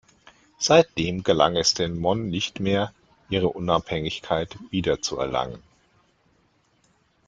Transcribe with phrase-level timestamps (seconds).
[0.57, 2.91] Seitdem gelang es den Mon nicht mehr,
[3.29, 5.61] ihre Unabhängigkeit wiederzuerlangen.